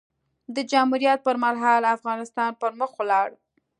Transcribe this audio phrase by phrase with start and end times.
[0.55, 3.29] د جمهوریت پر مهال؛ افغانستان پر مخ ولاړ.